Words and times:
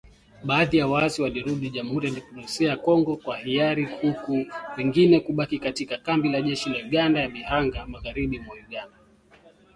Baadhi 0.43 0.77
ya 0.77 0.87
waasi 0.87 1.21
walirudi 1.21 1.69
Jamhuri 1.69 2.07
ya 2.07 2.13
Kidemokrasia 2.19 2.69
ya 2.69 2.77
Kongo 2.77 3.15
kwa 3.17 3.37
hiari 3.37 3.85
huku 3.85 4.45
wengine 4.77 5.19
kubaki 5.19 5.59
katika 5.59 5.97
kambi 5.97 6.33
ya 6.33 6.41
jeshi 6.41 6.69
la 6.69 6.77
Uganda 6.87 7.19
ya 7.21 7.29
Bihanga, 7.29 7.85
magharibi 7.87 8.39
mwa 8.39 8.55
Uganda. 8.55 8.97